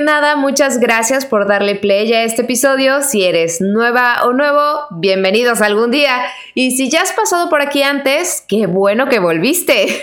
Nada, 0.00 0.36
muchas 0.36 0.78
gracias 0.78 1.26
por 1.26 1.46
darle 1.46 1.74
play 1.74 2.12
a 2.12 2.24
este 2.24 2.42
episodio. 2.42 3.02
Si 3.02 3.24
eres 3.24 3.60
nueva 3.60 4.24
o 4.24 4.32
nuevo, 4.32 4.86
bienvenidos 4.90 5.60
algún 5.60 5.90
día. 5.90 6.26
Y 6.54 6.72
si 6.72 6.90
ya 6.90 7.02
has 7.02 7.12
pasado 7.12 7.48
por 7.48 7.62
aquí 7.62 7.82
antes, 7.82 8.44
qué 8.48 8.66
bueno 8.66 9.08
que 9.08 9.18
volviste. 9.18 10.02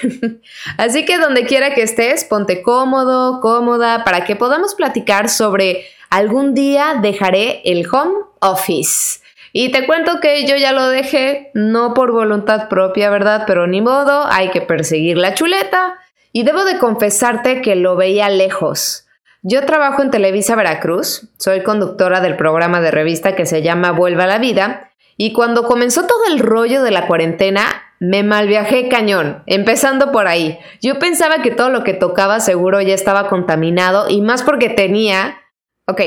Así 0.78 1.06
que 1.06 1.18
donde 1.18 1.46
quiera 1.46 1.74
que 1.74 1.84
estés, 1.84 2.24
ponte 2.24 2.62
cómodo, 2.62 3.40
cómoda, 3.42 4.04
para 4.04 4.26
que 4.26 4.36
podamos 4.36 4.76
platicar 4.76 5.30
sobre 5.30 5.86
algún 6.10 6.54
día 6.54 7.00
dejaré 7.02 7.62
el 7.66 7.88
home 7.92 8.16
office. 8.40 9.20
Y 9.52 9.72
te 9.72 9.86
cuento 9.86 10.20
que 10.20 10.48
yo 10.48 10.56
ya 10.56 10.72
lo 10.72 10.88
dejé, 10.88 11.52
no 11.54 11.94
por 11.94 12.12
voluntad 12.12 12.70
propia, 12.70 13.10
¿verdad? 13.10 13.44
Pero 13.46 13.68
ni 13.68 13.82
modo, 13.82 14.26
hay 14.28 14.50
que 14.50 14.62
perseguir 14.62 15.18
la 15.18 15.36
chuleta. 15.36 16.00
Y 16.32 16.44
debo 16.44 16.64
de 16.64 16.80
confesarte 16.80 17.62
que 17.62 17.76
lo 17.76 17.96
veía 17.96 18.30
lejos. 18.30 19.04
Yo 19.46 19.66
trabajo 19.66 20.02
en 20.02 20.10
Televisa 20.10 20.56
Veracruz, 20.56 21.30
soy 21.38 21.64
conductora 21.64 22.22
del 22.22 22.38
programa 22.38 22.80
de 22.80 22.92
revista 22.92 23.36
que 23.36 23.46
se 23.46 23.62
llama 23.62 23.92
Vuelva 23.92 24.24
a 24.24 24.28
la 24.28 24.38
Vida, 24.38 24.92
y 25.18 25.34
cuando 25.34 25.66
comenzó 25.66 26.08
todo 26.08 26.26
el 26.32 26.40
rollo 26.40 26.82
de 26.82 26.92
la 26.92 27.08
cuarentena, 27.08 27.62
me 28.00 28.24
malviajé 28.24 28.88
cañón, 28.88 29.44
empezando 29.46 30.14
por 30.14 30.28
ahí. 30.28 30.60
Yo 30.82 30.98
pensaba 30.98 31.42
que 31.42 31.52
todo 31.52 31.70
lo 31.70 31.84
que 31.84 31.94
tocaba 31.94 32.40
seguro 32.40 32.80
ya 32.80 32.94
estaba 32.94 33.28
contaminado, 33.28 34.10
y 34.10 34.22
más 34.22 34.44
porque 34.44 34.70
tenía, 34.70 35.42
ok, 35.88 36.02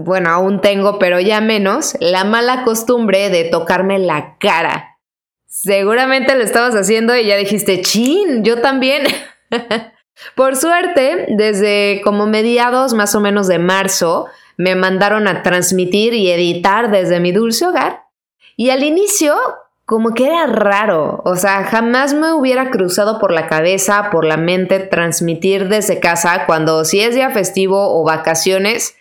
bueno, 0.00 0.30
aún 0.30 0.60
tengo, 0.60 0.98
pero 0.98 1.20
ya 1.20 1.40
menos, 1.40 1.96
la 2.00 2.24
mala 2.24 2.64
costumbre 2.64 3.30
de 3.30 3.44
tocarme 3.44 4.00
la 4.00 4.38
cara. 4.40 4.98
Seguramente 5.46 6.34
lo 6.34 6.42
estabas 6.42 6.74
haciendo 6.74 7.16
y 7.16 7.26
ya 7.26 7.36
dijiste, 7.36 7.80
chin, 7.80 8.42
yo 8.42 8.60
también. 8.60 9.04
Por 10.34 10.56
suerte, 10.56 11.26
desde 11.30 12.00
como 12.04 12.26
mediados 12.26 12.94
más 12.94 13.14
o 13.14 13.20
menos 13.20 13.46
de 13.48 13.58
marzo, 13.58 14.26
me 14.56 14.74
mandaron 14.74 15.28
a 15.28 15.42
transmitir 15.42 16.14
y 16.14 16.30
editar 16.30 16.90
desde 16.90 17.20
mi 17.20 17.32
dulce 17.32 17.66
hogar. 17.66 18.04
Y 18.56 18.70
al 18.70 18.84
inicio, 18.84 19.34
como 19.84 20.14
que 20.14 20.26
era 20.26 20.46
raro, 20.46 21.20
o 21.24 21.36
sea, 21.36 21.64
jamás 21.64 22.14
me 22.14 22.32
hubiera 22.32 22.70
cruzado 22.70 23.18
por 23.18 23.32
la 23.32 23.48
cabeza, 23.48 24.10
por 24.10 24.24
la 24.24 24.36
mente, 24.36 24.78
transmitir 24.78 25.68
desde 25.68 26.00
casa 26.00 26.46
cuando 26.46 26.84
si 26.84 27.00
es 27.00 27.14
día 27.14 27.30
festivo 27.30 28.00
o 28.00 28.04
vacaciones, 28.04 28.96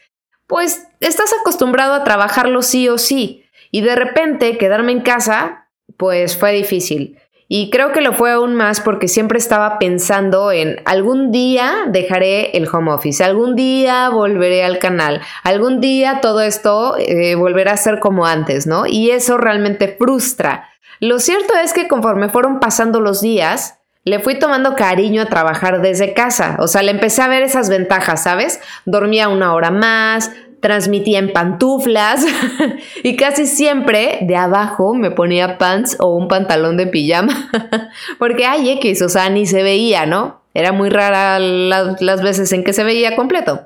pues 0.48 0.88
estás 1.00 1.34
acostumbrado 1.40 1.94
a 1.94 2.04
trabajarlo 2.04 2.62
sí 2.62 2.90
o 2.90 2.98
sí. 2.98 3.46
Y 3.72 3.82
de 3.82 3.96
repente 3.96 4.58
quedarme 4.58 4.92
en 4.92 5.02
casa, 5.02 5.68
pues 5.98 6.38
fue 6.38 6.52
difícil. 6.52 7.20
Y 7.56 7.70
creo 7.70 7.92
que 7.92 8.02
lo 8.02 8.14
fue 8.14 8.32
aún 8.32 8.56
más 8.56 8.82
porque 8.82 9.08
siempre 9.08 9.38
estaba 9.38 9.78
pensando 9.78 10.52
en 10.52 10.82
algún 10.86 11.32
día 11.32 11.72
dejaré 11.86 12.58
el 12.58 12.68
home 12.68 12.92
office, 12.92 13.24
algún 13.24 13.56
día 13.56 14.10
volveré 14.10 14.64
al 14.64 14.80
canal, 14.80 15.22
algún 15.44 15.80
día 15.80 16.20
todo 16.20 16.42
esto 16.42 16.96
eh, 16.98 17.36
volverá 17.36 17.74
a 17.74 17.78
ser 17.78 18.00
como 18.00 18.26
antes, 18.26 18.66
¿no? 18.66 18.88
Y 18.88 19.12
eso 19.12 19.38
realmente 19.38 19.88
frustra. 20.00 20.68
Lo 21.00 21.20
cierto 21.20 21.54
es 21.64 21.74
que 21.74 21.88
conforme 21.88 22.28
fueron 22.28 22.60
pasando 22.60 23.00
los 23.00 23.22
días, 23.22 23.78
le 24.04 24.18
fui 24.18 24.40
tomando 24.40 24.76
cariño 24.76 25.22
a 25.22 25.28
trabajar 25.28 25.80
desde 25.84 26.16
casa, 26.16 26.58
o 26.60 26.68
sea, 26.68 26.82
le 26.82 26.90
empecé 26.90 27.22
a 27.22 27.28
ver 27.28 27.44
esas 27.44 27.70
ventajas, 27.70 28.24
¿sabes? 28.24 28.62
Dormía 28.86 29.30
una 29.30 29.54
hora 29.54 29.70
más, 29.70 30.32
transmitía 30.64 31.20
en 31.20 31.34
pantuflas 31.34 32.26
y 33.04 33.16
casi 33.18 33.46
siempre 33.46 34.20
de 34.22 34.38
abajo 34.38 34.96
me 34.96 35.12
ponía 35.12 35.60
pants 35.60 35.98
o 36.00 36.16
un 36.16 36.30
pantalón 36.30 36.78
de 36.78 36.88
pijama 36.88 37.52
porque 38.18 38.46
ay 38.46 38.72
X, 38.72 39.04
o 39.04 39.10
sea, 39.10 39.30
ni 39.30 39.46
se 39.46 39.62
veía, 39.62 40.08
¿no? 40.08 40.42
Era 40.56 40.72
muy 40.72 40.90
rara 40.90 41.40
las 41.40 42.22
veces 42.22 42.52
en 42.54 42.64
que 42.64 42.74
se 42.74 42.84
veía 42.84 43.16
completo. 43.16 43.66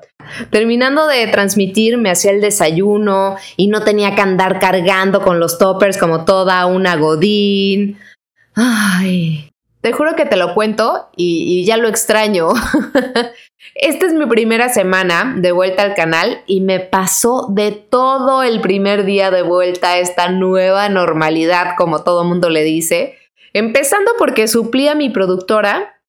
Terminando 0.50 1.06
de 1.06 1.28
transmitir, 1.28 1.97
me 1.97 2.09
hacía 2.09 2.31
el 2.31 2.41
desayuno 2.41 3.36
y 3.57 3.68
no 3.68 3.84
tenía 3.84 4.16
que 4.16 4.22
andar 4.22 4.59
cargando 4.59 5.22
con 5.22 5.40
los 5.40 5.57
toppers 5.57 5.97
como 5.97 6.24
toda 6.24 6.66
una 6.66 6.96
godín. 6.96 8.00
Ay, 8.56 9.52
te 9.88 9.94
juro 9.94 10.18
que 10.18 10.25
te 10.25 10.36
lo 10.36 10.53
cuento 10.53 11.08
y, 11.16 11.64
ya 11.64 11.78
lo 11.78 11.88
extraño. 11.88 12.50
Esta 13.75 14.06
es 14.06 14.12
mi 14.12 14.25
primera 14.25 14.68
semana 14.68 15.36
de 15.38 15.53
vuelta 15.53 15.84
al 15.84 15.94
canal 15.94 16.44
y 16.46 16.59
me 16.59 16.81
pasó 16.81 17.48
de 17.52 17.72
todo 17.72 18.44
el 18.44 18.59
primer 18.59 19.06
día 19.06 19.31
de 19.31 19.44
vuelta 19.44 19.92
a 19.92 20.00
esta 20.00 20.28
nueva 20.30 20.90
normalidad, 20.90 21.75
como 21.78 22.03
todo 22.03 22.25
mundo 22.25 22.50
le 22.50 22.66
dice. 22.66 23.18
Empezando 23.53 24.12
porque 24.18 24.50
suplí 24.50 24.90
a 24.90 24.96
mi 24.96 25.09
productora, 25.09 26.02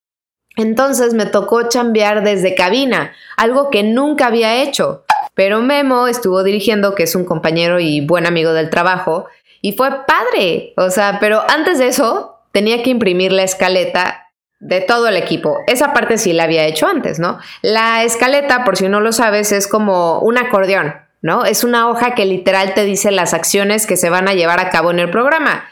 entonces 0.57 1.15
me 1.15 1.27
tocó 1.27 1.69
chambear 1.69 2.25
desde 2.25 2.57
cabina, 2.57 3.13
algo 3.37 3.71
que 3.71 3.85
nunca 3.85 4.27
había 4.27 4.61
hecho. 4.61 5.05
Pero 5.35 5.63
Memo 5.63 6.09
estuvo 6.09 6.43
dirigiendo, 6.43 6.97
que 6.97 7.05
es 7.05 7.15
un 7.15 7.25
compañero 7.25 7.79
y 7.79 8.05
buen 8.05 8.27
amigo 8.27 8.53
del 8.55 8.71
trabajo, 8.71 9.27
y 9.63 9.75
fue 9.75 10.05
padre. 10.05 10.75
O 10.77 10.91
sea, 10.91 11.19
pero 11.21 11.45
antes 11.49 11.79
de 11.79 11.87
eso 11.87 12.38
tenía 12.53 12.83
que 12.83 12.91
imprimir 12.91 13.33
la 13.33 13.43
escaleta 13.43 14.29
de 14.61 14.81
todo 14.81 15.09
el 15.09 15.17
equipo. 15.17 15.59
Esa 15.67 15.93
parte 15.93 16.19
sí 16.19 16.33
la 16.33 16.45
había 16.45 16.67
hecho 16.67 16.87
antes, 16.87 17.19
¿no? 17.19 17.39
La 17.63 18.03
escaleta, 18.03 18.65
por 18.65 18.77
si 18.77 18.89
no 18.89 19.01
lo 19.01 19.13
sabes, 19.13 19.53
es 19.53 19.69
como 19.69 20.19
un 20.21 20.37
acordeón, 20.39 20.95
¿no? 21.23 21.45
Es 21.45 21.65
una 21.65 21.89
hoja 21.89 22.15
que 22.15 22.25
literal 22.25 22.75
te 22.75 22.85
dice 22.85 23.11
las 23.11 23.35
acciones 23.35 23.87
que 23.87 23.97
se 23.97 24.11
van 24.11 24.29
a 24.29 24.35
llevar 24.35 24.61
a 24.61 24.71
cabo 24.71 24.91
en 24.91 24.99
el 24.99 25.11
programa. 25.11 25.65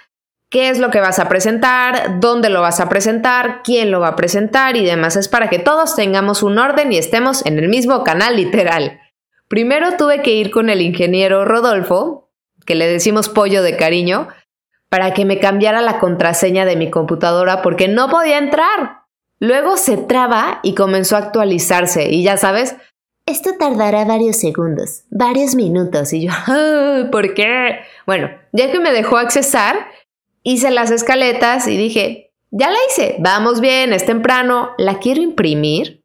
¿Qué 0.49 0.69
es 0.69 0.79
lo 0.79 0.91
que 0.91 1.01
vas 1.01 1.19
a 1.19 1.29
presentar? 1.29 2.21
¿Dónde 2.21 2.51
lo 2.51 2.61
vas 2.61 2.79
a 2.79 2.89
presentar? 2.89 3.63
¿Quién 3.65 3.91
lo 3.91 3.99
va 3.99 4.09
a 4.09 4.17
presentar? 4.17 4.77
Y 4.77 4.85
demás. 4.85 5.17
Es 5.17 5.29
para 5.29 5.51
que 5.51 5.59
todos 5.59 5.97
tengamos 5.97 6.45
un 6.45 6.59
orden 6.59 6.93
y 6.93 6.99
estemos 6.99 7.45
en 7.45 7.59
el 7.59 7.69
mismo 7.69 8.05
canal 8.05 8.37
literal. 8.37 9.01
Primero 9.49 9.97
tuve 9.97 10.23
que 10.23 10.33
ir 10.33 10.53
con 10.53 10.71
el 10.71 10.81
ingeniero 10.83 11.45
Rodolfo, 11.45 12.31
que 12.65 12.77
le 12.77 12.87
decimos 12.87 13.29
pollo 13.29 13.63
de 13.63 13.77
cariño, 13.77 14.29
para 14.89 15.15
que 15.15 15.25
me 15.25 15.39
cambiara 15.39 15.81
la 15.81 15.99
contraseña 15.99 16.65
de 16.65 16.77
mi 16.77 16.91
computadora 16.91 17.63
porque 17.63 17.89
no 17.89 18.09
podía 18.09 18.39
entrar. 18.39 19.03
Luego 19.39 19.77
se 19.77 19.97
traba 19.97 20.61
y 20.63 20.75
comenzó 20.75 21.17
a 21.17 21.21
actualizarse 21.21 22.09
y 22.11 22.23
ya 22.23 22.37
sabes, 22.37 22.77
esto 23.27 23.51
tardará 23.59 24.05
varios 24.05 24.37
segundos, 24.37 25.03
varios 25.11 25.55
minutos 25.55 26.13
y 26.13 26.27
yo, 26.27 26.33
¿por 27.11 27.35
qué? 27.35 27.81
Bueno, 28.07 28.31
ya 28.53 28.71
que 28.71 28.81
me 28.81 28.93
dejó 28.93 29.19
accesar, 29.19 29.89
hice 30.43 30.71
las 30.71 30.91
escaletas 30.91 31.67
y 31.67 31.77
dije, 31.77 32.33
ya 32.51 32.71
la 32.71 32.79
hice, 32.89 33.17
vamos 33.19 33.61
bien, 33.61 33.93
es 33.93 34.07
temprano, 34.07 34.71
la 34.79 35.01
quiero 35.01 35.21
imprimir 35.21 36.05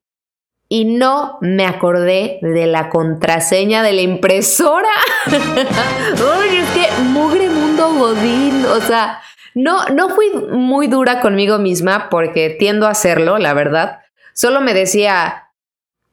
y 0.68 0.86
no 0.86 1.38
me 1.42 1.66
acordé 1.66 2.40
de 2.42 2.66
la 2.66 2.90
contraseña 2.90 3.84
de 3.84 3.92
la 3.92 4.02
impresora. 4.02 4.90
Uy, 5.28 6.56
es 6.56 6.70
que 6.70 7.04
mugre 7.04 7.50
godín, 7.90 8.66
o 8.66 8.80
sea, 8.82 9.22
no, 9.54 9.86
no 9.88 10.10
fui 10.10 10.30
muy 10.52 10.88
dura 10.88 11.22
conmigo 11.22 11.58
misma 11.58 12.10
porque 12.10 12.50
tiendo 12.50 12.88
a 12.88 12.92
hacerlo, 12.92 13.38
la 13.38 13.54
verdad. 13.54 14.00
Solo 14.34 14.62
me 14.62 14.74
decía, 14.74 15.50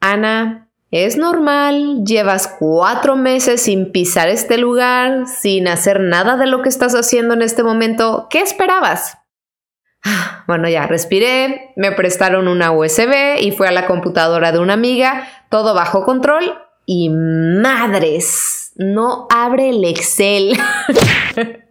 Ana, 0.01 0.69
es 0.91 1.17
normal, 1.17 2.03
llevas 2.03 2.47
cuatro 2.59 3.15
meses 3.15 3.61
sin 3.61 3.91
pisar 3.91 4.27
este 4.27 4.57
lugar, 4.57 5.27
sin 5.27 5.67
hacer 5.67 5.99
nada 5.99 6.35
de 6.35 6.47
lo 6.47 6.61
que 6.61 6.69
estás 6.69 6.95
haciendo 6.95 7.33
en 7.35 7.43
este 7.43 7.63
momento. 7.63 8.27
¿Qué 8.29 8.41
esperabas? 8.41 9.17
Bueno, 10.47 10.67
ya 10.67 10.87
respiré, 10.87 11.73
me 11.75 11.91
prestaron 11.91 12.47
una 12.47 12.71
USB 12.71 13.39
y 13.39 13.51
fui 13.51 13.67
a 13.67 13.71
la 13.71 13.85
computadora 13.85 14.51
de 14.51 14.59
una 14.59 14.73
amiga, 14.73 15.27
todo 15.49 15.75
bajo 15.75 16.03
control 16.05 16.57
y 16.85 17.09
madres, 17.09 18.68
no 18.79 19.27
abre 19.29 19.69
el 19.69 19.85
Excel. 19.85 20.57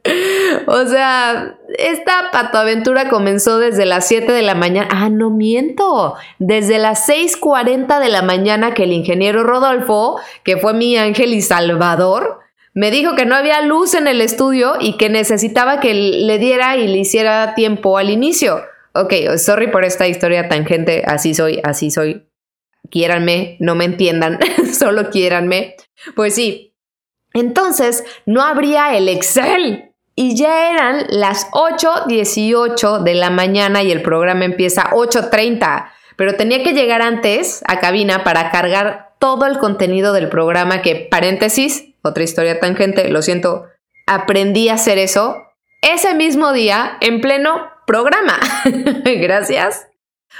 O 0.66 0.86
sea, 0.86 1.58
esta 1.76 2.30
patoaventura 2.32 3.10
comenzó 3.10 3.58
desde 3.58 3.84
las 3.84 4.08
7 4.08 4.32
de 4.32 4.40
la 4.40 4.54
mañana. 4.54 4.88
Ah, 4.90 5.10
no 5.10 5.28
miento. 5.28 6.14
Desde 6.38 6.78
las 6.78 7.06
6:40 7.08 8.00
de 8.00 8.08
la 8.08 8.22
mañana 8.22 8.72
que 8.72 8.84
el 8.84 8.92
ingeniero 8.92 9.44
Rodolfo, 9.44 10.18
que 10.44 10.56
fue 10.56 10.72
mi 10.72 10.96
ángel 10.96 11.34
y 11.34 11.42
salvador, 11.42 12.40
me 12.72 12.90
dijo 12.90 13.16
que 13.16 13.26
no 13.26 13.34
había 13.34 13.60
luz 13.60 13.94
en 13.94 14.08
el 14.08 14.22
estudio 14.22 14.74
y 14.80 14.96
que 14.96 15.10
necesitaba 15.10 15.80
que 15.80 15.92
le 15.92 16.38
diera 16.38 16.78
y 16.78 16.86
le 16.86 16.98
hiciera 16.98 17.54
tiempo 17.54 17.98
al 17.98 18.08
inicio. 18.08 18.62
Ok, 18.94 19.12
sorry 19.36 19.70
por 19.70 19.84
esta 19.84 20.08
historia 20.08 20.48
tangente, 20.48 21.02
así 21.06 21.34
soy, 21.34 21.60
así 21.64 21.90
soy. 21.90 22.26
Quiéranme, 22.90 23.56
no 23.60 23.74
me 23.74 23.84
entiendan, 23.84 24.38
solo 24.72 25.10
quiéranme. 25.10 25.76
Pues 26.14 26.34
sí. 26.34 26.67
Entonces, 27.34 28.04
no 28.26 28.42
habría 28.42 28.96
el 28.96 29.08
Excel. 29.08 29.92
Y 30.14 30.34
ya 30.34 30.72
eran 30.72 31.06
las 31.10 31.48
8.18 31.52 33.04
de 33.04 33.14
la 33.14 33.30
mañana 33.30 33.84
y 33.84 33.92
el 33.92 34.02
programa 34.02 34.44
empieza 34.44 34.90
8.30. 34.90 35.90
Pero 36.16 36.34
tenía 36.34 36.64
que 36.64 36.72
llegar 36.72 37.02
antes 37.02 37.62
a 37.68 37.78
cabina 37.78 38.24
para 38.24 38.50
cargar 38.50 39.14
todo 39.20 39.46
el 39.46 39.58
contenido 39.58 40.12
del 40.12 40.28
programa 40.28 40.82
que, 40.82 41.06
paréntesis, 41.08 41.94
otra 42.02 42.24
historia 42.24 42.58
tangente, 42.58 43.08
lo 43.08 43.22
siento, 43.22 43.66
aprendí 44.06 44.68
a 44.68 44.74
hacer 44.74 44.98
eso 44.98 45.36
ese 45.82 46.14
mismo 46.14 46.52
día 46.52 46.96
en 47.00 47.20
pleno 47.20 47.68
programa. 47.86 48.38
Gracias. 49.04 49.86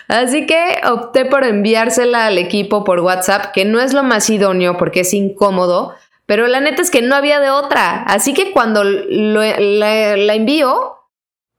Así 0.09 0.47
que 0.47 0.81
opté 0.91 1.25
por 1.25 1.45
enviársela 1.45 2.27
al 2.27 2.39
equipo 2.39 2.85
por 2.85 3.01
WhatsApp, 3.01 3.53
que 3.53 3.65
no 3.65 3.81
es 3.81 3.93
lo 3.93 4.03
más 4.03 4.31
idóneo 4.31 4.77
porque 4.77 5.01
es 5.01 5.13
incómodo, 5.13 5.95
pero 6.29 6.47
la 6.47 6.61
neta 6.61 6.83
es 6.83 6.91
que 6.91 7.01
no 7.01 7.17
había 7.17 7.41
de 7.41 7.49
otra. 7.49 8.03
Así 8.03 8.35
que 8.35 8.53
cuando 8.53 8.85
la, 8.85 10.35
envío, 10.35 10.99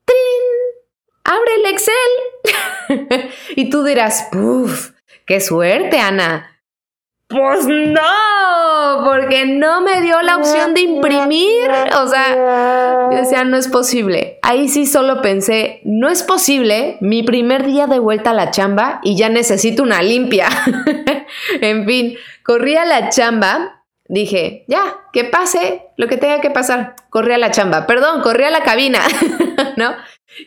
¡trin! 0.05 0.45
¡Abre 1.23 1.55
el 1.55 1.65
Excel! 1.73 3.31
y 3.55 3.71
tú 3.71 3.83
dirás, 3.83 4.27
¡puf! 4.31 4.91
¡Qué 5.25 5.41
suerte, 5.41 5.97
Ana! 5.97 6.61
Pues 7.27 7.65
no, 7.65 9.03
porque 9.05 9.47
no 9.47 9.81
me 9.81 10.01
dio 10.01 10.21
la 10.21 10.37
opción 10.37 10.75
de 10.75 10.81
imprimir. 10.81 11.67
O 11.99 12.07
sea, 12.07 13.09
yo 13.11 13.17
decía, 13.17 13.43
no 13.45 13.57
es 13.57 13.69
posible. 13.69 14.37
Ahí 14.43 14.69
sí 14.69 14.85
solo 14.85 15.23
pensé, 15.23 15.81
no 15.83 16.09
es 16.09 16.21
posible, 16.21 16.97
mi 17.01 17.23
primer 17.23 17.65
día 17.65 17.87
de 17.87 17.97
vuelta 17.97 18.31
a 18.31 18.35
la 18.35 18.51
chamba 18.51 18.99
y 19.01 19.17
ya 19.17 19.29
necesito 19.29 19.81
una 19.81 20.03
limpia. 20.03 20.47
en 21.61 21.87
fin, 21.87 22.17
corrí 22.43 22.75
a 22.75 22.85
la 22.85 23.09
chamba, 23.09 23.78
dije, 24.09 24.65
ya, 24.67 24.97
que 25.13 25.23
pase 25.23 25.83
lo 25.95 26.07
que 26.07 26.17
tenga 26.17 26.41
que 26.41 26.49
pasar. 26.49 26.95
Corrí 27.09 27.31
a 27.31 27.37
la 27.37 27.51
chamba, 27.51 27.87
perdón, 27.87 28.21
corrí 28.21 28.43
a 28.43 28.49
la 28.49 28.63
cabina, 28.63 28.99
¿no? 29.77 29.93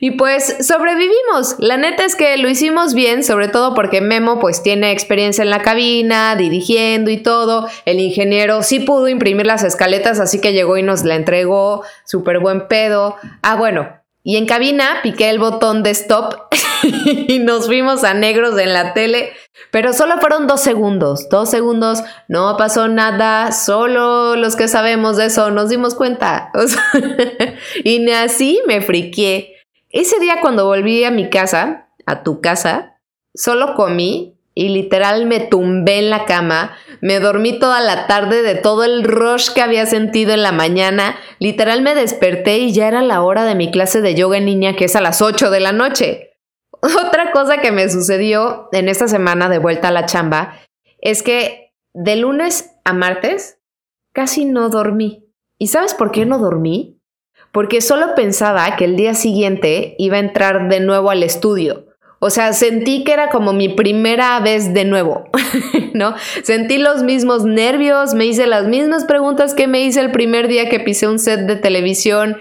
Y 0.00 0.12
pues 0.12 0.66
sobrevivimos. 0.66 1.56
La 1.58 1.76
neta 1.76 2.04
es 2.04 2.16
que 2.16 2.36
lo 2.36 2.48
hicimos 2.48 2.94
bien, 2.94 3.24
sobre 3.24 3.48
todo 3.48 3.74
porque 3.74 4.00
Memo 4.00 4.38
pues 4.38 4.62
tiene 4.62 4.92
experiencia 4.92 5.42
en 5.42 5.50
la 5.50 5.62
cabina, 5.62 6.36
dirigiendo 6.36 7.10
y 7.10 7.18
todo. 7.18 7.68
El 7.84 8.00
ingeniero 8.00 8.62
sí 8.62 8.80
pudo 8.80 9.08
imprimir 9.08 9.46
las 9.46 9.64
escaletas, 9.64 10.18
así 10.20 10.40
que 10.40 10.52
llegó 10.52 10.76
y 10.76 10.82
nos 10.82 11.04
la 11.04 11.16
entregó. 11.16 11.84
Súper 12.04 12.38
buen 12.38 12.68
pedo. 12.68 13.16
Ah, 13.42 13.56
bueno. 13.56 14.00
Y 14.24 14.36
en 14.36 14.46
cabina 14.46 15.00
piqué 15.02 15.30
el 15.30 15.40
botón 15.40 15.82
de 15.82 15.90
stop 15.90 16.34
y 17.28 17.38
nos 17.38 17.66
fuimos 17.66 18.04
a 18.04 18.14
negros 18.14 18.58
en 18.58 18.72
la 18.72 18.94
tele. 18.94 19.32
Pero 19.70 19.92
solo 19.92 20.18
fueron 20.18 20.46
dos 20.46 20.60
segundos. 20.60 21.28
Dos 21.28 21.50
segundos. 21.50 22.02
No 22.28 22.56
pasó 22.56 22.88
nada. 22.88 23.52
Solo 23.52 24.36
los 24.36 24.56
que 24.56 24.68
sabemos 24.68 25.16
de 25.16 25.26
eso 25.26 25.50
nos 25.50 25.68
dimos 25.68 25.94
cuenta. 25.94 26.52
y 27.84 28.10
así 28.10 28.60
me 28.66 28.80
friqué. 28.80 29.56
Ese 29.90 30.18
día 30.20 30.40
cuando 30.40 30.66
volví 30.66 31.04
a 31.04 31.10
mi 31.10 31.28
casa, 31.28 31.88
a 32.06 32.22
tu 32.22 32.40
casa, 32.40 32.98
solo 33.34 33.74
comí 33.74 34.38
y 34.54 34.68
literal 34.68 35.26
me 35.26 35.40
tumbé 35.40 35.98
en 35.98 36.10
la 36.10 36.24
cama, 36.26 36.76
me 37.00 37.20
dormí 37.20 37.58
toda 37.58 37.80
la 37.80 38.06
tarde 38.06 38.42
de 38.42 38.54
todo 38.54 38.84
el 38.84 39.04
rush 39.04 39.50
que 39.50 39.62
había 39.62 39.86
sentido 39.86 40.32
en 40.32 40.42
la 40.42 40.52
mañana, 40.52 41.16
literal 41.38 41.80
me 41.80 41.94
desperté 41.94 42.58
y 42.58 42.72
ya 42.72 42.88
era 42.88 43.02
la 43.02 43.22
hora 43.22 43.44
de 43.44 43.54
mi 43.54 43.70
clase 43.70 44.02
de 44.02 44.14
yoga 44.14 44.36
en 44.36 44.46
línea 44.46 44.76
que 44.76 44.84
es 44.84 44.96
a 44.96 45.00
las 45.00 45.22
8 45.22 45.50
de 45.50 45.60
la 45.60 45.72
noche. 45.72 46.31
Otra 47.06 47.30
cosa 47.32 47.58
que 47.58 47.72
me 47.72 47.88
sucedió 47.88 48.68
en 48.72 48.88
esta 48.88 49.08
semana 49.08 49.48
de 49.48 49.58
vuelta 49.58 49.88
a 49.88 49.92
la 49.92 50.06
chamba 50.06 50.58
es 50.98 51.22
que 51.22 51.72
de 51.94 52.16
lunes 52.16 52.74
a 52.84 52.92
martes 52.92 53.58
casi 54.12 54.44
no 54.44 54.68
dormí. 54.68 55.28
¿Y 55.58 55.68
sabes 55.68 55.94
por 55.94 56.10
qué 56.10 56.26
no 56.26 56.38
dormí? 56.38 57.02
porque 57.52 57.82
solo 57.82 58.14
pensaba 58.14 58.76
que 58.76 58.86
el 58.86 58.96
día 58.96 59.14
siguiente 59.14 59.94
iba 59.98 60.16
a 60.16 60.20
entrar 60.20 60.68
de 60.68 60.80
nuevo 60.80 61.10
al 61.10 61.22
estudio. 61.22 61.86
O 62.18 62.30
sea, 62.30 62.52
sentí 62.52 63.04
que 63.04 63.12
era 63.12 63.30
como 63.30 63.52
mi 63.52 63.68
primera 63.68 64.38
vez 64.40 64.72
de 64.72 64.84
nuevo, 64.84 65.24
¿no? 65.94 66.14
Sentí 66.42 66.78
los 66.78 67.02
mismos 67.02 67.44
nervios, 67.44 68.14
me 68.14 68.26
hice 68.26 68.46
las 68.46 68.66
mismas 68.66 69.04
preguntas 69.04 69.54
que 69.54 69.66
me 69.66 69.82
hice 69.82 70.00
el 70.00 70.12
primer 70.12 70.48
día 70.48 70.68
que 70.68 70.80
pisé 70.80 71.08
un 71.08 71.18
set 71.18 71.40
de 71.40 71.56
televisión. 71.56 72.38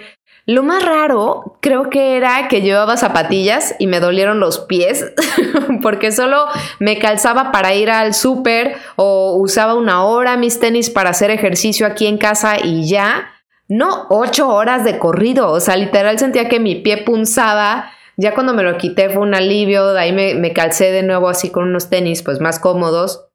Lo 0.52 0.64
más 0.64 0.84
raro 0.84 1.56
creo 1.62 1.90
que 1.90 2.18
era 2.18 2.50
que 2.50 2.62
llevaba 2.62 2.98
zapatillas 2.98 3.74
y 3.80 3.88
me 3.88 4.02
dolieron 4.02 4.42
los 4.42 4.60
pies 4.60 5.14
porque 5.82 6.12
solo 6.12 6.46
me 6.78 7.00
calzaba 7.00 7.54
para 7.54 7.74
ir 7.74 7.90
al 7.90 8.14
súper 8.14 8.76
o 8.98 9.38
usaba 9.38 9.76
una 9.76 10.04
hora 10.04 10.36
mis 10.36 10.60
tenis 10.60 10.90
para 10.90 11.12
hacer 11.12 11.32
ejercicio 11.32 11.88
aquí 11.88 12.06
en 12.06 12.18
casa 12.18 12.58
y 12.62 12.86
ya 12.86 13.30
no 13.70 14.08
ocho 14.10 14.50
horas 14.50 14.84
de 14.84 15.00
corrido, 15.00 15.50
o 15.52 15.62
sea, 15.62 15.78
literal 15.78 16.20
sentía 16.20 16.50
que 16.50 16.60
mi 16.60 16.76
pie 16.76 16.98
punzaba. 16.98 17.90
Ya 18.18 18.34
cuando 18.34 18.54
me 18.54 18.64
lo 18.64 18.78
quité 18.78 19.10
fue 19.10 19.22
un 19.22 19.34
alivio, 19.34 19.94
de 19.94 20.02
ahí 20.02 20.12
me, 20.12 20.52
calcé 20.52 20.92
de 20.92 21.02
nuevo 21.02 21.30
así 21.30 21.50
con 21.50 21.64
unos 21.64 21.90
tenis 21.90 22.24
pues 22.24 22.42
más 22.42 22.60
cómodos. 22.60 23.30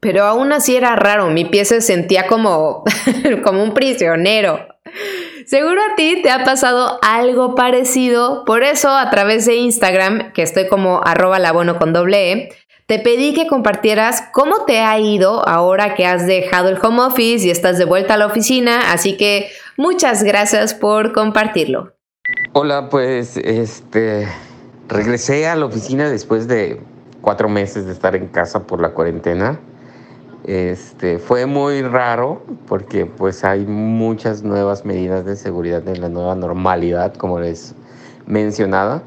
Pero 0.00 0.24
aún 0.24 0.52
así 0.52 0.74
era 0.74 0.96
raro, 0.96 1.28
mi 1.28 1.44
pie 1.44 1.66
se 1.66 1.82
sentía 1.82 2.26
como, 2.26 2.82
como 3.44 3.62
un 3.62 3.74
prisionero. 3.74 4.66
Seguro 5.46 5.80
a 5.80 5.94
ti 5.96 6.20
te 6.22 6.30
ha 6.30 6.44
pasado 6.44 6.98
algo 7.02 7.54
parecido, 7.54 8.44
por 8.44 8.62
eso 8.62 8.90
a 8.90 9.10
través 9.10 9.46
de 9.46 9.56
Instagram, 9.56 10.32
que 10.32 10.42
estoy 10.42 10.68
como 10.68 11.00
arroba 11.04 11.38
labono 11.38 11.78
con 11.78 11.92
doble 11.92 12.32
E, 12.32 12.48
te 12.86 12.98
pedí 12.98 13.34
que 13.34 13.46
compartieras 13.46 14.24
cómo 14.32 14.64
te 14.64 14.80
ha 14.80 14.98
ido 14.98 15.48
ahora 15.48 15.94
que 15.94 16.06
has 16.06 16.26
dejado 16.26 16.68
el 16.68 16.78
home 16.82 17.02
office 17.02 17.46
y 17.46 17.50
estás 17.50 17.78
de 17.78 17.84
vuelta 17.84 18.14
a 18.14 18.16
la 18.16 18.26
oficina, 18.26 18.92
así 18.92 19.16
que 19.16 19.48
muchas 19.76 20.24
gracias 20.24 20.74
por 20.74 21.12
compartirlo. 21.12 21.94
Hola, 22.52 22.88
pues 22.88 23.36
este 23.36 24.26
regresé 24.88 25.46
a 25.46 25.54
la 25.54 25.66
oficina 25.66 26.10
después 26.10 26.48
de 26.48 26.80
cuatro 27.20 27.48
meses 27.48 27.86
de 27.86 27.92
estar 27.92 28.16
en 28.16 28.26
casa 28.26 28.66
por 28.66 28.80
la 28.80 28.90
cuarentena. 28.90 29.60
Este, 30.44 31.18
fue 31.18 31.46
muy 31.46 31.82
raro 31.82 32.42
porque 32.66 33.06
pues 33.06 33.44
hay 33.44 33.66
muchas 33.66 34.42
nuevas 34.42 34.84
medidas 34.84 35.24
de 35.24 35.36
seguridad 35.36 35.86
en 35.86 36.00
la 36.00 36.08
nueva 36.08 36.34
normalidad, 36.34 37.14
como 37.14 37.40
les 37.40 37.74
mencionaba, 38.26 39.02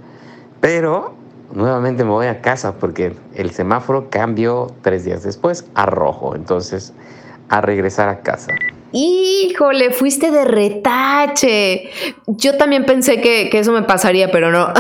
pero 0.61 1.15
nuevamente 1.53 2.03
me 2.03 2.11
voy 2.11 2.27
a 2.27 2.41
casa 2.41 2.75
porque 2.75 3.13
el 3.35 3.51
semáforo 3.51 4.09
cambió 4.09 4.67
tres 4.81 5.05
días 5.05 5.23
después 5.23 5.65
a 5.73 5.85
rojo. 5.85 6.35
Entonces, 6.35 6.93
a 7.49 7.61
regresar 7.61 8.09
a 8.09 8.21
casa. 8.21 8.53
Híjole, 8.91 9.91
fuiste 9.91 10.29
de 10.29 10.45
retache. 10.45 11.89
Yo 12.27 12.57
también 12.57 12.85
pensé 12.85 13.21
que, 13.21 13.49
eso 13.51 13.71
me 13.71 13.81
pasaría, 13.83 14.31
pero 14.31 14.51
no. 14.51 14.71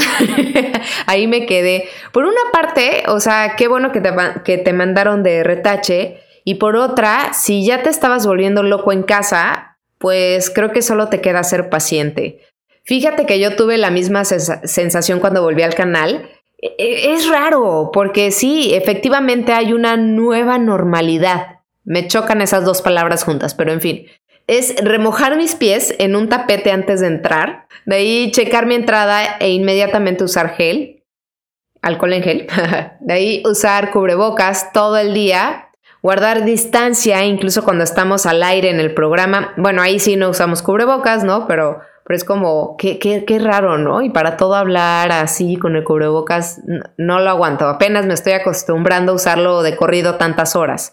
Ahí 1.07 1.25
me 1.27 1.45
quedé. 1.47 1.89
Por 2.11 2.25
una 2.25 2.41
parte, 2.51 3.03
o 3.07 3.19
sea, 3.19 3.55
qué 3.57 3.67
bueno 3.67 3.91
que 3.91 4.01
te, 4.01 4.11
que 4.43 4.59
te 4.59 4.73
mandaron 4.73 5.23
de 5.23 5.43
retache. 5.43 6.19
Y 6.45 6.55
por 6.55 6.75
otra, 6.75 7.33
si 7.33 7.65
ya 7.65 7.83
te 7.83 7.89
estabas 7.89 8.25
volviendo 8.27 8.63
loco 8.63 8.91
en 8.91 9.03
casa, 9.03 9.77
pues 9.97 10.49
creo 10.49 10.71
que 10.71 10.81
solo 10.81 11.09
te 11.09 11.21
queda 11.21 11.43
ser 11.43 11.69
paciente. 11.69 12.41
Fíjate 12.83 13.25
que 13.25 13.39
yo 13.39 13.55
tuve 13.55 13.77
la 13.77 13.91
misma 13.91 14.25
sensación 14.25 15.19
cuando 15.19 15.41
volví 15.41 15.61
al 15.63 15.75
canal 15.75 16.29
e, 16.63 17.13
es 17.13 17.27
raro, 17.27 17.91
porque 17.93 18.31
sí, 18.31 18.73
efectivamente 18.73 19.51
hay 19.51 19.73
una 19.73 19.97
nueva 19.97 20.57
normalidad. 20.57 21.59
Me 21.83 22.07
chocan 22.07 22.41
esas 22.41 22.63
dos 22.63 22.81
palabras 22.81 23.23
juntas, 23.23 23.53
pero 23.53 23.73
en 23.73 23.81
fin. 23.81 24.05
Es 24.47 24.75
remojar 24.83 25.37
mis 25.37 25.55
pies 25.55 25.95
en 25.99 26.15
un 26.15 26.29
tapete 26.29 26.71
antes 26.71 26.99
de 26.99 27.07
entrar, 27.07 27.67
de 27.85 27.95
ahí 27.95 28.31
checar 28.31 28.65
mi 28.65 28.75
entrada 28.75 29.37
e 29.39 29.51
inmediatamente 29.51 30.23
usar 30.23 30.55
gel, 30.55 31.03
alcohol 31.81 32.13
en 32.13 32.23
gel, 32.23 32.47
de 32.99 33.13
ahí 33.13 33.43
usar 33.45 33.91
cubrebocas 33.91 34.73
todo 34.73 34.97
el 34.97 35.13
día, 35.13 35.62
guardar 36.03 36.45
distancia 36.45 37.25
incluso 37.25 37.63
cuando 37.63 37.83
estamos 37.83 38.27
al 38.27 38.43
aire 38.43 38.69
en 38.69 38.79
el 38.79 38.93
programa. 38.93 39.53
Bueno, 39.57 39.81
ahí 39.81 39.99
sí 39.99 40.15
no 40.15 40.29
usamos 40.29 40.61
cubrebocas, 40.61 41.23
¿no? 41.23 41.47
Pero 41.47 41.79
pero 42.05 42.17
es 42.17 42.25
como, 42.25 42.75
qué, 42.77 42.99
qué, 42.99 43.23
qué 43.23 43.39
raro, 43.39 43.77
¿no? 43.77 44.01
Y 44.01 44.09
para 44.09 44.35
todo 44.35 44.55
hablar 44.55 45.11
así 45.11 45.55
con 45.55 45.75
el 45.75 45.85
cubrebocas, 45.85 46.59
no, 46.97 47.19
lo 47.19 47.29
aguanto. 47.29 47.65
Apenas 47.65 48.05
me 48.05 48.13
estoy 48.13 48.33
acostumbrando 48.33 49.13
a 49.13 49.15
usarlo 49.15 49.63
de 49.63 49.77
corrido 49.77 50.15
tantas 50.15 50.55
horas. 50.57 50.91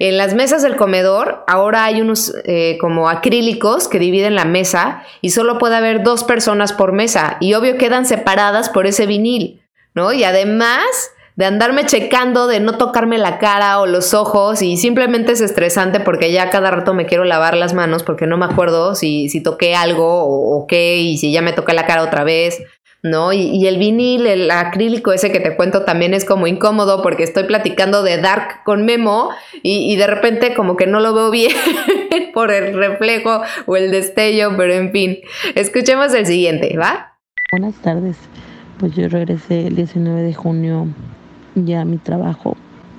En 0.00 0.16
las 0.16 0.34
mesas 0.34 0.62
del 0.62 0.76
comedor 0.76 1.44
ahora 1.46 1.84
hay 1.84 2.00
unos 2.00 2.34
eh, 2.44 2.76
como 2.80 3.08
acrílicos 3.08 3.88
que 3.88 3.98
dividen 3.98 4.34
la 4.34 4.44
mesa 4.44 5.02
y 5.22 5.30
solo 5.30 5.58
puede 5.58 5.76
haber 5.76 6.02
dos 6.02 6.22
personas 6.22 6.72
por 6.72 6.92
mesa 6.92 7.36
y 7.40 7.54
obvio 7.54 7.78
quedan 7.78 8.06
separadas 8.06 8.68
por 8.68 8.86
ese 8.86 9.06
vinil, 9.06 9.62
¿no? 9.94 10.12
Y 10.12 10.22
además 10.22 11.10
de 11.38 11.44
andarme 11.44 11.86
checando, 11.86 12.48
de 12.48 12.58
no 12.58 12.78
tocarme 12.78 13.16
la 13.16 13.38
cara 13.38 13.78
o 13.78 13.86
los 13.86 14.12
ojos 14.12 14.60
y 14.60 14.76
simplemente 14.76 15.30
es 15.30 15.40
estresante 15.40 16.00
porque 16.00 16.32
ya 16.32 16.50
cada 16.50 16.72
rato 16.72 16.94
me 16.94 17.06
quiero 17.06 17.22
lavar 17.22 17.56
las 17.56 17.74
manos 17.74 18.02
porque 18.02 18.26
no 18.26 18.36
me 18.36 18.46
acuerdo 18.46 18.96
si, 18.96 19.28
si 19.28 19.40
toqué 19.40 19.76
algo 19.76 20.24
o, 20.24 20.66
qué 20.66 20.96
y 20.96 21.16
si 21.16 21.30
ya 21.30 21.40
me 21.40 21.52
toqué 21.52 21.74
la 21.74 21.86
cara 21.86 22.02
otra 22.02 22.24
vez. 22.24 22.60
¿no? 23.04 23.32
Y, 23.32 23.68
el 23.68 23.78
vinil, 23.78 24.26
el 24.26 24.50
acrílico 24.50 25.12
ese 25.12 25.30
que 25.30 25.38
te 25.38 25.54
cuento 25.54 25.84
también 25.84 26.12
es 26.12 26.24
como 26.24 26.48
incómodo 26.48 27.00
porque 27.02 27.22
estoy 27.22 27.44
platicando 27.44 28.02
de 28.02 28.20
Dark 28.20 28.64
con 28.64 28.84
Memo 28.84 29.30
y, 29.62 29.94
de 29.94 30.08
repente 30.08 30.54
como 30.54 30.76
que 30.76 30.88
no 30.88 30.98
lo 30.98 31.14
veo 31.14 31.30
bien 31.30 31.52
por 32.34 32.50
el 32.50 32.76
reflejo 32.76 33.42
o 33.66 33.76
el 33.76 33.92
destello, 33.92 34.56
pero 34.56 34.72
en 34.72 34.90
fin, 34.90 35.18
escuchemos 35.54 36.12
el 36.14 36.26
siguiente, 36.26 36.76
¿va? 36.76 37.16
Buenas 37.52 37.76
tardes, 37.76 38.16
pues 38.80 38.96
yo 38.96 39.08
regresé 39.08 39.68
el 39.68 39.76
19 39.76 40.22
de 40.22 40.34
junio 40.34 40.88
ya 41.66 41.84
mi 41.84 41.98
trabajo, 41.98 42.56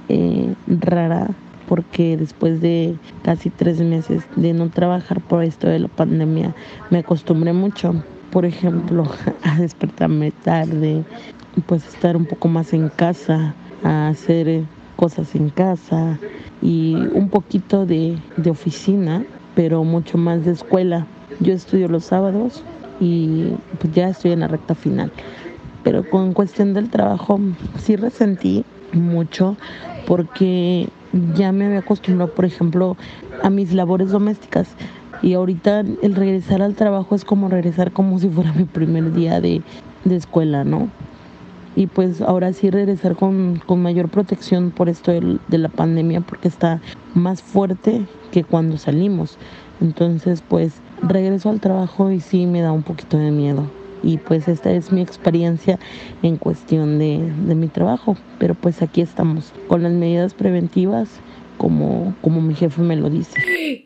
eh, 0.07 0.53
rara 0.67 1.29
porque 1.67 2.17
después 2.17 2.61
de 2.61 2.95
casi 3.21 3.49
tres 3.51 3.79
meses 3.79 4.23
de 4.35 4.53
no 4.53 4.69
trabajar 4.69 5.21
por 5.21 5.43
esto 5.43 5.67
de 5.67 5.79
la 5.79 5.87
pandemia 5.87 6.55
me 6.89 6.99
acostumbré 6.99 7.53
mucho 7.53 7.93
por 8.31 8.45
ejemplo, 8.45 9.05
a 9.43 9.59
despertarme 9.59 10.31
tarde, 10.31 11.03
pues 11.65 11.85
estar 11.87 12.15
un 12.15 12.25
poco 12.25 12.47
más 12.47 12.73
en 12.73 12.89
casa, 12.89 13.53
a 13.83 14.09
hacer 14.09 14.63
cosas 14.95 15.33
en 15.35 15.49
casa 15.49 16.17
y 16.61 16.95
un 17.13 17.29
poquito 17.29 17.85
de, 17.85 18.17
de 18.37 18.49
oficina, 18.49 19.23
pero 19.55 19.83
mucho 19.83 20.17
más 20.17 20.45
de 20.45 20.51
escuela. 20.51 21.07
Yo 21.39 21.53
estudio 21.53 21.87
los 21.87 22.05
sábados 22.05 22.63
y 22.99 23.53
pues 23.79 23.93
ya 23.93 24.09
estoy 24.09 24.31
en 24.31 24.41
la 24.41 24.47
recta 24.47 24.75
final. 24.75 25.11
Pero 25.83 26.09
con 26.09 26.33
cuestión 26.33 26.73
del 26.73 26.89
trabajo 26.89 27.39
sí 27.77 27.95
resentí 27.95 28.65
mucho 28.93 29.55
porque 30.07 30.89
ya 31.35 31.51
me 31.51 31.65
había 31.65 31.79
acostumbrado, 31.79 32.33
por 32.33 32.45
ejemplo, 32.45 32.97
a 33.43 33.49
mis 33.49 33.73
labores 33.73 34.11
domésticas. 34.11 34.69
Y 35.21 35.33
ahorita 35.33 35.81
el 36.01 36.15
regresar 36.15 36.61
al 36.61 36.75
trabajo 36.75 37.15
es 37.15 37.25
como 37.25 37.49
regresar 37.49 37.91
como 37.91 38.19
si 38.19 38.29
fuera 38.29 38.53
mi 38.53 38.63
primer 38.63 39.13
día 39.13 39.41
de, 39.41 39.61
escuela, 40.09 40.63
¿no? 40.63 40.89
Y 41.75 41.87
pues 41.87 42.21
ahora 42.21 42.51
sí 42.53 42.69
regresar 42.69 43.15
con, 43.15 43.61
mayor 43.77 44.09
protección 44.09 44.71
por 44.71 44.89
esto 44.89 45.11
de, 45.11 45.57
la 45.57 45.69
pandemia 45.69 46.21
porque 46.21 46.47
está 46.47 46.81
más 47.13 47.41
fuerte 47.41 48.05
que 48.31 48.43
cuando 48.43 48.77
salimos. 48.77 49.37
Entonces 49.81 50.41
pues 50.47 50.73
regreso 51.01 51.49
al 51.49 51.59
trabajo 51.59 52.11
y 52.11 52.19
sí 52.19 52.45
me 52.45 52.61
da 52.61 52.71
un 52.71 52.83
poquito 52.83 53.17
de 53.17 53.31
miedo. 53.31 53.78
Y 54.03 54.17
pues 54.17 54.47
esta 54.47 54.71
es 54.71 54.91
mi 54.91 55.01
experiencia 55.01 55.79
en 56.23 56.37
cuestión 56.37 56.99
de, 56.99 57.19
de 57.45 57.55
mi 57.55 57.67
trabajo. 57.67 58.17
Pero 58.37 58.55
pues 58.55 58.81
aquí 58.81 59.01
estamos 59.01 59.53
con 59.67 59.83
las 59.83 59.91
medidas 59.91 60.33
preventivas 60.33 61.09
como, 61.59 62.15
como 62.21 62.41
mi 62.41 62.55
jefe 62.55 62.81
me 62.81 62.95
lo 62.95 63.11
dice. 63.11 63.35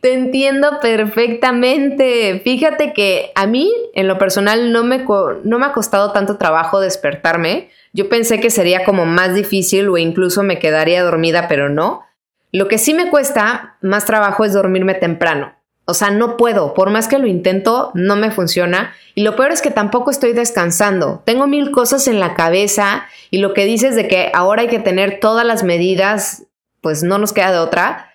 Te 0.01 0.13
entiendo 0.13 0.79
perfectamente. 0.81 2.39
Fíjate 2.41 2.93
que 2.93 3.31
a 3.35 3.47
mí, 3.47 3.69
en 3.93 4.07
lo 4.07 4.17
personal, 4.17 4.71
no 4.71 4.85
me, 4.85 5.03
no 5.43 5.59
me 5.59 5.65
ha 5.65 5.73
costado 5.73 6.13
tanto 6.13 6.37
trabajo 6.37 6.79
despertarme. 6.79 7.69
Yo 7.91 8.07
pensé 8.07 8.39
que 8.39 8.49
sería 8.49 8.85
como 8.85 9.05
más 9.05 9.35
difícil 9.35 9.89
o 9.89 9.97
incluso 9.97 10.43
me 10.43 10.59
quedaría 10.59 11.03
dormida, 11.03 11.47
pero 11.49 11.67
no. 11.67 12.03
Lo 12.51 12.67
que 12.67 12.77
sí 12.77 12.93
me 12.93 13.09
cuesta 13.09 13.77
más 13.81 14.05
trabajo 14.05 14.45
es 14.45 14.53
dormirme 14.53 14.93
temprano. 14.93 15.53
O 15.85 15.93
sea, 15.93 16.11
no 16.11 16.37
puedo, 16.37 16.73
por 16.73 16.89
más 16.89 17.07
que 17.07 17.19
lo 17.19 17.27
intento, 17.27 17.91
no 17.93 18.15
me 18.15 18.31
funciona. 18.31 18.93
Y 19.15 19.23
lo 19.23 19.35
peor 19.35 19.51
es 19.51 19.61
que 19.61 19.71
tampoco 19.71 20.11
estoy 20.11 20.33
descansando. 20.33 21.21
Tengo 21.25 21.45
mil 21.47 21.71
cosas 21.71 22.07
en 22.07 22.19
la 22.19 22.35
cabeza 22.35 23.05
y 23.29 23.39
lo 23.39 23.53
que 23.53 23.65
dices 23.65 23.95
de 23.95 24.07
que 24.07 24.31
ahora 24.33 24.61
hay 24.61 24.69
que 24.69 24.79
tener 24.79 25.19
todas 25.19 25.45
las 25.45 25.63
medidas 25.63 26.47
pues 26.83 27.01
no 27.01 27.17
nos 27.17 27.33
queda 27.33 27.51
de 27.51 27.59
otra. 27.59 28.13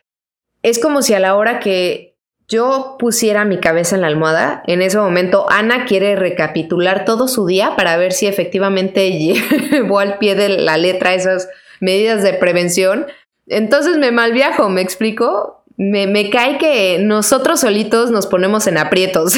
Es 0.63 0.79
como 0.79 1.03
si 1.03 1.15
a 1.15 1.21
la 1.21 1.35
hora 1.35 1.59
que 1.59 2.17
yo 2.47 2.97
pusiera 2.99 3.45
mi 3.45 3.59
cabeza 3.59 3.97
en 3.97 4.03
la 4.03 4.07
almohada, 4.07 4.63
en 4.67 4.81
ese 4.81 4.99
momento 4.99 5.47
Ana 5.51 5.85
quiere 5.85 6.17
recapitular 6.17 7.05
todo 7.05 7.29
su 7.29 7.47
día 7.47 7.77
para 7.77 7.97
ver 7.97 8.13
si 8.13 8.27
efectivamente 8.27 9.11
llevó 9.71 9.99
al 9.99 10.19
pie 10.19 10.35
de 10.35 10.51
la 10.51 10.77
letra 10.77 11.15
esas 11.15 11.49
medidas 11.81 12.23
de 12.23 12.35
prevención. 12.35 13.07
Entonces 13.47 13.97
me 13.97 14.13
malviajo, 14.13 14.69
¿me 14.69 14.83
explico? 14.83 15.58
Me, 15.81 16.29
cae 16.29 16.59
que 16.59 16.99
nosotros 16.99 17.61
solitos 17.61 18.11
nos 18.11 18.27
ponemos 18.27 18.67
en 18.67 18.79
aprietos. 18.79 19.35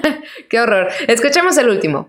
Qué 0.50 0.58
horror. 0.58 0.88
Escuchemos 1.06 1.56
el 1.56 1.68
último. 1.68 2.08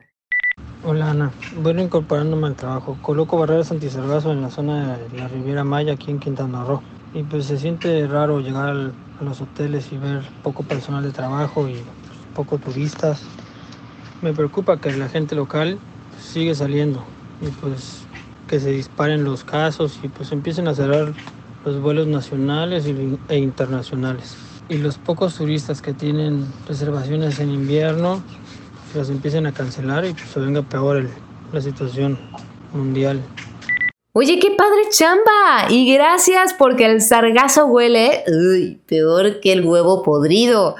Hola 0.84 1.12
Ana, 1.12 1.32
bueno 1.62 1.84
incorporándome 1.84 2.48
al 2.48 2.56
trabajo. 2.56 2.98
Coloco 3.04 3.38
barreras 3.38 3.70
antisargazo 3.70 4.32
en 4.32 4.42
la 4.42 4.50
zona 4.50 4.98
de 4.98 5.20
la 5.20 5.28
Riviera 5.28 5.64
Maya 5.64 5.94
aquí 5.94 6.10
en 6.10 6.18
Quintana 6.18 6.64
Roo. 6.64 6.82
Y 7.14 7.22
pues 7.22 7.46
se 7.46 7.60
siente 7.60 8.08
raro 8.08 8.40
llegar 8.40 8.70
a 8.70 9.24
los 9.24 9.42
hoteles 9.42 9.92
y 9.92 9.98
ver 9.98 10.24
poco 10.42 10.64
personal 10.64 11.04
de 11.04 11.12
trabajo 11.12 11.70
y 11.70 11.74
pues, 11.74 12.18
poco 12.34 12.58
turistas. 12.58 13.22
Me 14.24 14.34
preocupa 14.34 14.82
que 14.82 14.94
la 14.94 15.10
gente 15.10 15.36
local 15.36 15.78
sigue 16.20 16.56
saliendo 16.56 17.06
y 17.40 17.50
pues 17.62 18.02
que 18.48 18.60
se 18.60 18.72
disparen 18.72 19.24
los 19.24 19.44
casos 19.44 20.00
y 20.02 20.08
pues 20.08 20.32
empiecen 20.32 20.68
a 20.68 20.74
cerrar 20.74 21.14
los 21.66 21.82
vuelos 21.82 22.08
nacionales 22.08 22.86
e 23.30 23.38
internacionales. 23.38 24.38
Y 24.70 24.78
los 24.78 24.98
pocos 24.98 25.36
turistas 25.36 25.82
que 25.82 25.94
tienen 25.94 26.46
reservaciones 26.68 27.40
en 27.40 27.52
invierno 27.52 28.24
las 28.96 29.10
empiecen 29.10 29.46
a 29.46 29.52
cancelar 29.52 30.06
y 30.06 30.14
pues 30.14 30.30
se 30.30 30.40
venga 30.40 30.62
peor 30.62 31.08
la 31.52 31.62
situación 31.62 32.18
mundial. 32.74 33.22
Oye, 34.14 34.40
qué 34.40 34.52
padre 34.52 34.84
chamba. 34.92 35.68
Y 35.70 35.94
gracias 35.94 36.54
porque 36.54 36.86
el 36.86 37.02
sargazo 37.02 37.66
huele 37.66 38.24
uy, 38.28 38.80
peor 38.88 39.42
que 39.42 39.52
el 39.52 39.66
huevo 39.66 40.04
podrido. 40.04 40.76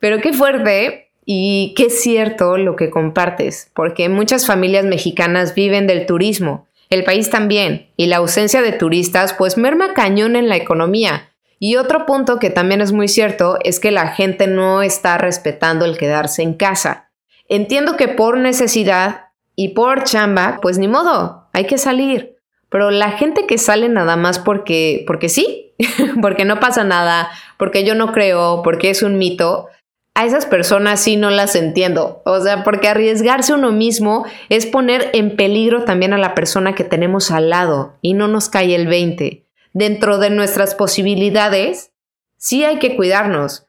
Pero 0.00 0.20
qué 0.20 0.32
fuerte 0.32 1.12
y 1.24 1.72
qué 1.76 1.88
cierto 1.88 2.58
lo 2.58 2.76
que 2.76 2.90
compartes, 2.90 3.70
porque 3.74 4.08
muchas 4.08 4.46
familias 4.46 4.84
mexicanas 4.84 5.54
viven 5.54 5.86
del 5.86 6.04
turismo, 6.04 6.66
el 6.94 7.04
país 7.04 7.30
también, 7.30 7.90
y 7.96 8.06
la 8.06 8.16
ausencia 8.16 8.62
de 8.62 8.72
turistas 8.72 9.34
pues 9.34 9.56
merma 9.56 9.92
cañón 9.94 10.36
en 10.36 10.48
la 10.48 10.56
economía. 10.56 11.30
Y 11.58 11.76
otro 11.76 12.06
punto 12.06 12.38
que 12.38 12.50
también 12.50 12.80
es 12.80 12.92
muy 12.92 13.08
cierto 13.08 13.58
es 13.62 13.80
que 13.80 13.90
la 13.90 14.08
gente 14.08 14.46
no 14.46 14.82
está 14.82 15.18
respetando 15.18 15.84
el 15.84 15.96
quedarse 15.96 16.42
en 16.42 16.54
casa. 16.54 17.10
Entiendo 17.48 17.96
que 17.96 18.08
por 18.08 18.38
necesidad 18.38 19.26
y 19.56 19.68
por 19.70 20.04
chamba, 20.04 20.58
pues 20.62 20.78
ni 20.78 20.88
modo, 20.88 21.48
hay 21.52 21.66
que 21.66 21.78
salir. 21.78 22.36
Pero 22.68 22.90
la 22.90 23.12
gente 23.12 23.46
que 23.46 23.58
sale 23.58 23.88
nada 23.88 24.16
más 24.16 24.38
porque, 24.38 25.04
porque 25.06 25.28
sí, 25.28 25.74
porque 26.22 26.44
no 26.44 26.60
pasa 26.60 26.84
nada, 26.84 27.30
porque 27.56 27.84
yo 27.84 27.94
no 27.94 28.12
creo, 28.12 28.62
porque 28.62 28.90
es 28.90 29.02
un 29.02 29.18
mito, 29.18 29.68
a 30.14 30.24
esas 30.24 30.46
personas 30.46 31.00
sí 31.00 31.16
no 31.16 31.30
las 31.30 31.56
entiendo. 31.56 32.22
O 32.24 32.40
sea, 32.40 32.62
porque 32.64 32.88
arriesgarse 32.88 33.52
uno 33.52 33.72
mismo 33.72 34.24
es 34.48 34.66
poner 34.66 35.10
en 35.12 35.36
peligro 35.36 35.84
también 35.84 36.12
a 36.12 36.18
la 36.18 36.34
persona 36.34 36.74
que 36.74 36.84
tenemos 36.84 37.30
al 37.30 37.50
lado 37.50 37.98
y 38.00 38.14
no 38.14 38.28
nos 38.28 38.48
cae 38.48 38.74
el 38.74 38.86
20. 38.86 39.44
Dentro 39.72 40.18
de 40.18 40.30
nuestras 40.30 40.74
posibilidades, 40.74 41.90
sí 42.36 42.64
hay 42.64 42.78
que 42.78 42.94
cuidarnos. 42.94 43.66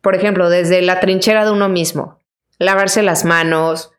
Por 0.00 0.14
ejemplo, 0.14 0.48
desde 0.48 0.80
la 0.80 0.98
trinchera 0.98 1.44
de 1.44 1.52
uno 1.52 1.68
mismo 1.68 2.22
lavarse 2.62 3.02
las 3.02 3.24
manos, 3.24 3.90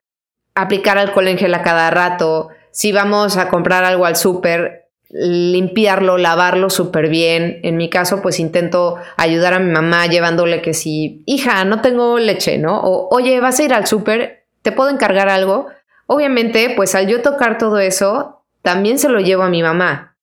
aplicar 0.55 0.97
alcohol 0.97 1.27
en 1.27 1.37
gel 1.37 1.53
a 1.53 1.63
cada 1.63 1.89
rato, 1.89 2.49
si 2.71 2.91
vamos 2.91 3.37
a 3.37 3.49
comprar 3.49 3.83
algo 3.83 4.05
al 4.05 4.15
súper, 4.15 4.82
limpiarlo, 5.13 6.17
lavarlo 6.17 6.69
súper 6.69 7.07
bien. 7.07 7.59
En 7.63 7.77
mi 7.77 7.89
caso, 7.89 8.21
pues 8.21 8.39
intento 8.39 8.97
ayudar 9.15 9.53
a 9.53 9.59
mi 9.59 9.71
mamá 9.71 10.07
llevándole 10.07 10.61
que 10.61 10.73
si, 10.73 11.23
hija, 11.25 11.63
no 11.65 11.81
tengo 11.81 12.17
leche, 12.17 12.57
¿no? 12.57 12.81
O, 12.81 13.07
oye, 13.15 13.39
vas 13.39 13.59
a 13.59 13.63
ir 13.63 13.73
al 13.73 13.85
súper, 13.85 14.45
¿te 14.63 14.71
puedo 14.71 14.89
encargar 14.89 15.29
algo? 15.29 15.67
Obviamente, 16.07 16.73
pues 16.75 16.95
al 16.95 17.07
yo 17.07 17.21
tocar 17.21 17.57
todo 17.57 17.79
eso, 17.79 18.43
también 18.63 18.97
se 18.97 19.09
lo 19.09 19.19
llevo 19.19 19.43
a 19.43 19.49
mi 19.49 19.61
mamá. 19.61 20.17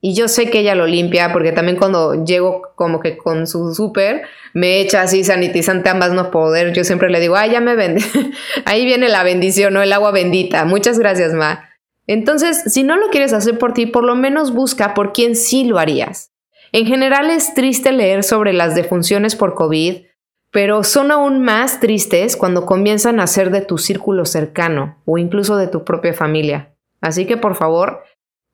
Y 0.00 0.14
yo 0.14 0.28
sé 0.28 0.50
que 0.50 0.60
ella 0.60 0.74
lo 0.74 0.86
limpia 0.86 1.32
porque 1.32 1.52
también 1.52 1.78
cuando 1.78 2.26
llego 2.26 2.60
como 2.74 3.00
que 3.00 3.16
con 3.16 3.46
su 3.46 3.74
súper, 3.74 4.24
me 4.52 4.80
echa 4.80 5.00
así 5.00 5.24
sanitizante 5.24 5.88
ambas 5.88 6.12
no 6.12 6.30
poder. 6.30 6.74
Yo 6.74 6.84
siempre 6.84 7.08
le 7.08 7.20
digo, 7.20 7.36
ay, 7.36 7.52
ya 7.52 7.60
me 7.62 7.74
vende. 7.74 8.04
Ahí 8.66 8.84
viene 8.84 9.08
la 9.08 9.22
bendición, 9.22 9.72
¿no? 9.72 9.80
El 9.80 9.94
agua 9.94 10.10
bendita. 10.10 10.66
Muchas 10.66 10.98
gracias, 10.98 11.32
Ma. 11.32 11.70
Entonces, 12.06 12.62
si 12.66 12.82
no 12.82 12.96
lo 12.96 13.08
quieres 13.08 13.32
hacer 13.32 13.58
por 13.58 13.72
ti, 13.72 13.86
por 13.86 14.04
lo 14.04 14.14
menos 14.14 14.52
busca 14.52 14.94
por 14.94 15.12
quién 15.12 15.36
sí 15.36 15.64
lo 15.64 15.78
harías. 15.78 16.32
En 16.72 16.86
general 16.86 17.30
es 17.30 17.54
triste 17.54 17.92
leer 17.92 18.24
sobre 18.24 18.52
las 18.52 18.74
defunciones 18.74 19.36
por 19.36 19.54
COVID, 19.54 20.02
pero 20.50 20.84
son 20.84 21.10
aún 21.10 21.42
más 21.42 21.80
tristes 21.80 22.36
cuando 22.36 22.66
comienzan 22.66 23.20
a 23.20 23.26
ser 23.26 23.50
de 23.50 23.60
tu 23.60 23.78
círculo 23.78 24.24
cercano 24.24 25.02
o 25.04 25.18
incluso 25.18 25.56
de 25.56 25.68
tu 25.68 25.84
propia 25.84 26.14
familia. 26.14 26.74
Así 27.00 27.26
que 27.26 27.36
por 27.36 27.54
favor, 27.54 28.02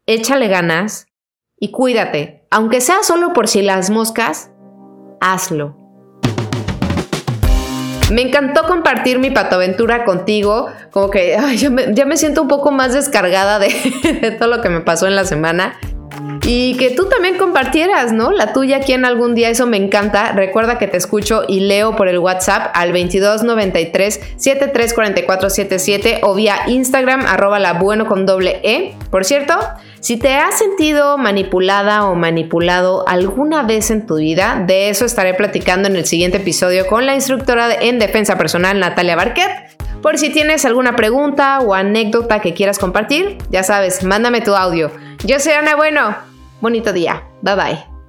échale 0.07 0.49
ganas, 0.49 1.07
y 1.63 1.71
cuídate, 1.71 2.47
aunque 2.51 2.81
sea 2.81 3.03
solo 3.03 3.35
por 3.35 3.47
si 3.47 3.61
las 3.61 3.91
moscas, 3.91 4.51
hazlo. 5.21 5.80
Me 8.11 8.23
encantó 8.23 8.65
compartir 8.65 9.19
mi 9.19 9.31
patoaventura 9.31 10.05
contigo, 10.05 10.69
como 10.91 11.11
que 11.11 11.37
ya, 11.93 12.07
me, 12.07 12.17
siento 12.17 12.43
un 12.43 12.49
poco 12.49 12.71
más 12.73 12.93
descargada 12.93 13.59
de, 13.59 13.69
de 14.21 14.31
todo 14.33 14.49
lo 14.49 14.61
que 14.63 14.69
me 14.69 14.81
pasó 14.81 15.07
en 15.07 15.17
la 15.17 15.25
semana 15.25 15.79
y 16.47 16.77
que 16.77 16.91
tú 16.91 17.07
también 17.07 17.39
compartieras, 17.39 18.13
¿no? 18.13 18.33
La 18.33 18.53
tuya 18.53 18.79
aquí 18.79 18.93
en 18.93 19.05
algún 19.05 19.35
día, 19.35 19.51
eso 19.51 19.67
me 19.67 19.77
encanta. 19.77 20.33
Recuerda 20.33 20.79
que 20.79 20.87
te 20.87 20.97
escucho 20.97 21.45
y 21.47 21.61
leo 21.61 21.97
por 21.97 22.09
el 22.09 22.19
WhatsApp 22.19 22.71
al 22.75 22.89
2293 22.89 24.21
734477 24.37 26.21
o 26.23 26.35
vía 26.35 26.57
Instagram 26.67 27.25
arroba 27.27 27.59
la 27.59 27.75
bueno 27.75 28.07
con 28.07 28.27
doble 28.27 28.61
E. 28.63 28.95
Por 29.11 29.25
cierto, 29.25 29.59
si 30.01 30.17
te 30.17 30.35
has 30.35 30.59
sentido 30.59 31.19
manipulada 31.19 32.05
o 32.05 32.15
manipulado 32.15 33.07
alguna 33.07 33.63
vez 33.63 33.91
en 33.91 34.07
tu 34.07 34.17
vida, 34.17 34.65
de 34.67 34.89
eso 34.89 35.05
estaré 35.05 35.35
platicando 35.35 35.89
en 35.89 35.97
el 35.97 36.07
siguiente 36.07 36.39
episodio 36.39 36.87
con 36.87 37.05
la 37.05 37.15
instructora 37.15 37.75
en 37.75 37.99
defensa 37.99 38.39
personal 38.39 38.81
Natalia 38.81 39.15
Barquet. 39.15 39.51
Por 40.01 40.17
si 40.17 40.31
tienes 40.31 40.65
alguna 40.65 40.97
pregunta 40.97 41.61
o 41.61 41.75
anécdota 41.75 42.41
que 42.41 42.55
quieras 42.55 42.79
compartir, 42.79 43.37
ya 43.51 43.63
sabes, 43.63 44.03
mándame 44.03 44.41
tu 44.41 44.57
audio. 44.57 44.91
Yo 45.25 45.39
soy 45.39 45.53
Ana 45.53 45.77
Bueno. 45.77 46.17
Bonito 46.63 46.93
día. 46.93 47.23
Bye 47.43 47.55
bye. 47.57 48.00